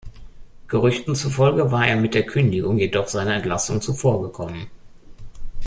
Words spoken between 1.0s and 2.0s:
zufolge war er